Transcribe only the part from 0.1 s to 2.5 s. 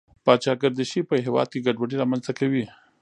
پاچا ګردشي په هېواد کې ګډوډي رامنځته